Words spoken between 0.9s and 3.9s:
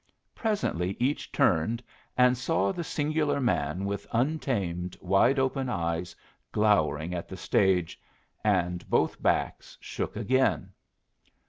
each turned, and saw the singular man